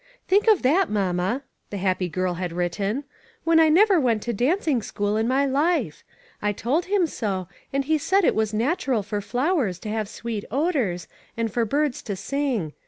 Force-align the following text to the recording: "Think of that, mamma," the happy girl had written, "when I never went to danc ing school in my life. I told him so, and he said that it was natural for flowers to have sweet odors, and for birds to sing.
"Think 0.27 0.47
of 0.47 0.63
that, 0.63 0.89
mamma," 0.89 1.43
the 1.69 1.77
happy 1.77 2.09
girl 2.09 2.33
had 2.33 2.51
written, 2.51 3.03
"when 3.43 3.59
I 3.59 3.69
never 3.69 3.99
went 3.99 4.23
to 4.23 4.33
danc 4.33 4.67
ing 4.67 4.81
school 4.81 5.15
in 5.15 5.27
my 5.27 5.45
life. 5.45 6.03
I 6.41 6.53
told 6.53 6.85
him 6.85 7.05
so, 7.05 7.47
and 7.71 7.85
he 7.85 7.99
said 7.99 8.21
that 8.21 8.29
it 8.29 8.33
was 8.35 8.51
natural 8.51 9.03
for 9.03 9.21
flowers 9.21 9.77
to 9.81 9.89
have 9.89 10.09
sweet 10.09 10.43
odors, 10.49 11.07
and 11.37 11.53
for 11.53 11.65
birds 11.65 12.01
to 12.01 12.15
sing. 12.15 12.73